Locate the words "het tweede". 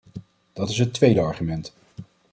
0.77-1.21